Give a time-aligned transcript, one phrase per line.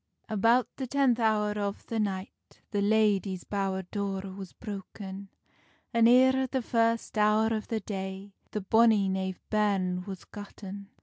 [0.29, 2.31] About the tenth hour of the night,
[2.71, 5.29] The ladie's bowr door was broken,
[5.93, 10.89] An eer the first hour of the day The bonny knave bairn was gotten.